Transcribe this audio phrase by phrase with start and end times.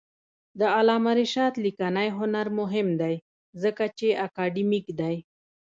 [0.59, 3.15] د علامه رشاد لیکنی هنر مهم دی
[3.63, 5.15] ځکه چې اکاډمیک دی.